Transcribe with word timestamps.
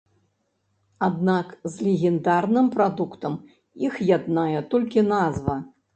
Аднак 1.07 1.51
з 1.73 1.87
легендарным 1.87 2.71
прадуктам 2.77 3.35
іх 3.89 3.93
яднае 4.17 4.57
толькі 4.73 5.09
назва. 5.13 5.55